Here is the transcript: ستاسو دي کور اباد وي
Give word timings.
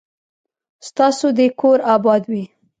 ستاسو 0.87 1.27
دي 1.37 1.47
کور 1.59 1.79
اباد 1.95 2.21
وي 2.31 2.43